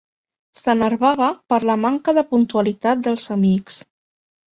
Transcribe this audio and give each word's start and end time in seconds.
S'enervava 0.59 1.27
per 1.53 1.59
la 1.71 1.75
manca 1.81 2.15
de 2.19 2.23
puntualitat 2.31 3.05
dels 3.09 3.29
amics. 3.37 3.79